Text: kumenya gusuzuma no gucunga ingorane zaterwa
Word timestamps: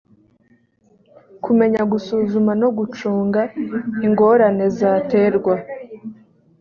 kumenya 1.43 1.81
gusuzuma 1.91 2.51
no 2.61 2.69
gucunga 2.77 3.41
ingorane 4.05 4.65
zaterwa 4.77 5.55